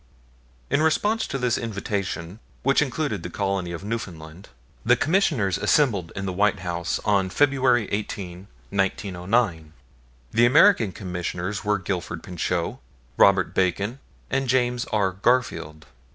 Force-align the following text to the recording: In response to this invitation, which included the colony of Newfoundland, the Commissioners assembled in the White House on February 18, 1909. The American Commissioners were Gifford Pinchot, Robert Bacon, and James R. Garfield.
In 0.71 0.81
response 0.81 1.27
to 1.27 1.37
this 1.37 1.59
invitation, 1.59 2.39
which 2.63 2.81
included 2.81 3.21
the 3.21 3.29
colony 3.29 3.71
of 3.71 3.83
Newfoundland, 3.83 4.49
the 4.83 4.95
Commissioners 4.95 5.59
assembled 5.59 6.11
in 6.15 6.25
the 6.25 6.33
White 6.33 6.61
House 6.61 6.99
on 7.05 7.29
February 7.29 7.87
18, 7.91 8.47
1909. 8.71 9.73
The 10.31 10.45
American 10.47 10.91
Commissioners 10.91 11.63
were 11.63 11.77
Gifford 11.77 12.23
Pinchot, 12.23 12.79
Robert 13.15 13.53
Bacon, 13.53 13.99
and 14.31 14.49
James 14.49 14.85
R. 14.85 15.11
Garfield. 15.11 15.85